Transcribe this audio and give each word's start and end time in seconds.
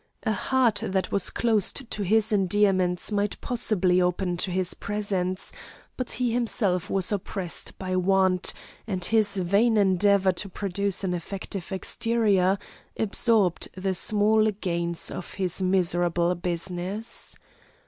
A 0.23 0.33
heart 0.33 0.81
that 0.83 1.11
was 1.11 1.29
closed 1.29 1.91
to 1.91 2.01
his 2.01 2.31
endearments 2.33 3.11
might 3.11 3.39
possibly 3.39 4.01
open 4.01 4.35
to 4.37 4.49
his 4.49 4.73
presents, 4.73 5.51
but 5.95 6.13
he 6.13 6.31
himself 6.31 6.89
was 6.89 7.11
oppressed 7.11 7.77
by 7.77 7.95
want, 7.95 8.51
and 8.87 9.05
his 9.05 9.37
vain 9.37 9.77
endeavour 9.77 10.31
to 10.31 10.49
produce 10.49 11.03
an 11.03 11.13
effective 11.13 11.71
exterior 11.71 12.57
absorbed 12.97 13.67
the 13.77 13.93
small 13.93 14.49
gains 14.49 15.11
of 15.11 15.35
his 15.35 15.61
miserable 15.61 16.33
business. 16.33 17.35